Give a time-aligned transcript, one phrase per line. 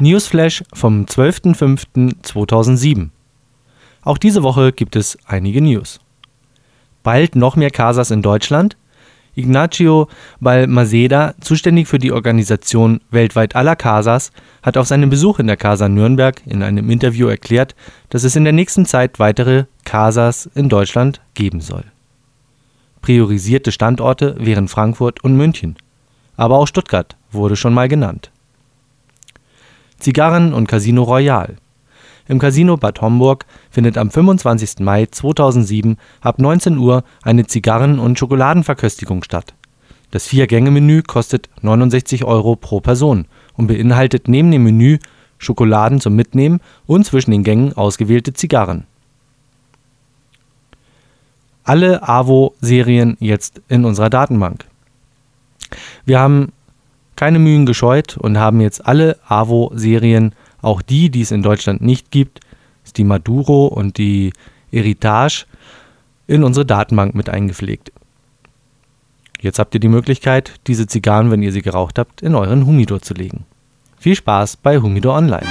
[0.00, 3.10] Newsflash vom 12.05.2007.
[4.02, 6.00] Auch diese Woche gibt es einige News.
[7.02, 8.76] Bald noch mehr Casas in Deutschland.
[9.34, 10.08] Ignacio
[10.40, 14.32] Balmaceda, zuständig für die Organisation weltweit aller Casas,
[14.62, 17.76] hat auf seinem Besuch in der Casa Nürnberg in einem Interview erklärt,
[18.10, 21.84] dass es in der nächsten Zeit weitere Casas in Deutschland geben soll.
[23.00, 25.76] Priorisierte Standorte wären Frankfurt und München.
[26.36, 28.30] Aber auch Stuttgart wurde schon mal genannt.
[29.98, 31.56] Zigarren und Casino Royal.
[32.28, 34.80] Im Casino Bad Homburg findet am 25.
[34.80, 39.54] Mai 2007 ab 19 Uhr eine Zigarren und Schokoladenverköstigung statt.
[40.10, 44.98] Das Vier-Gänge-Menü kostet 69 Euro pro Person und beinhaltet neben dem Menü
[45.38, 48.86] Schokoladen zum Mitnehmen und zwischen den Gängen ausgewählte Zigarren.
[51.64, 54.64] Alle AWO-Serien jetzt in unserer Datenbank.
[56.06, 56.52] Wir haben
[57.18, 62.12] keine Mühen gescheut und haben jetzt alle AWO-Serien auch die, die es in Deutschland nicht
[62.12, 62.38] gibt,
[62.96, 64.32] die Maduro und die
[64.70, 65.44] Heritage,
[66.28, 67.90] in unsere Datenbank mit eingepflegt.
[69.40, 73.02] Jetzt habt ihr die Möglichkeit, diese Zigarren, wenn ihr sie geraucht habt, in euren Humidor
[73.02, 73.46] zu legen.
[73.98, 75.46] Viel Spaß bei Humidor Online.